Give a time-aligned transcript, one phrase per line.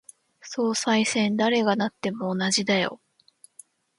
[0.41, 2.99] 総裁選、誰がなっても同じだよ。